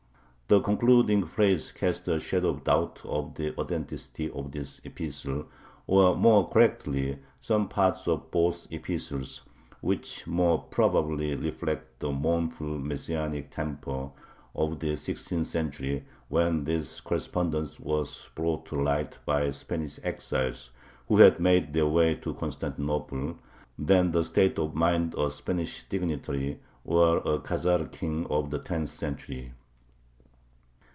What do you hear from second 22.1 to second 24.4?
to Constantinople, than the